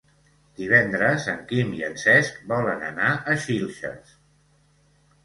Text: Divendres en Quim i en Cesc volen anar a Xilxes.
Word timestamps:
Divendres 0.59 1.27
en 1.33 1.43
Quim 1.51 1.75
i 1.79 1.83
en 1.87 1.97
Cesc 2.03 2.39
volen 2.53 2.87
anar 2.87 3.11
a 3.11 3.37
Xilxes. 3.45 4.15